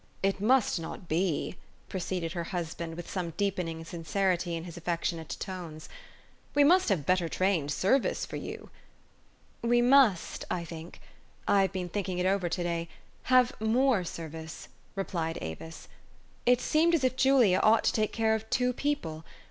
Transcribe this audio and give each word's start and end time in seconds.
"It 0.23 0.41
must 0.41 0.79
not 0.79 1.07
be," 1.07 1.57
proceeded 1.87 2.31
her 2.31 2.45
husband 2.45 2.95
with 2.95 3.07
some 3.07 3.33
deepening 3.37 3.85
sincerity 3.85 4.55
in 4.55 4.63
his 4.63 4.75
affectionate 4.75 5.37
tones." 5.39 5.89
We 6.55 6.63
must 6.63 6.89
have 6.89 7.05
better 7.05 7.29
trained 7.29 7.71
service 7.71 8.25
for 8.25 8.35
you." 8.37 8.71
"We 9.61 9.79
must, 9.79 10.43
I 10.49 10.65
think, 10.65 11.01
I 11.47 11.61
have 11.61 11.71
been 11.71 11.87
thinking 11.89 12.17
it 12.17 12.25
over 12.25 12.49
to 12.49 12.63
day, 12.63 12.89
have 13.25 13.53
more 13.61 14.03
service," 14.03 14.69
replied 14.95 15.37
Avis." 15.39 15.87
It 16.51 16.61
seemed 16.61 16.95
as 16.95 17.03
if 17.03 17.15
Julia 17.15 17.59
ought 17.61 17.83
to 17.83 17.93
take 17.93 18.11
care 18.11 18.33
of 18.33 18.49
two 18.49 18.73
people. 18.73 19.23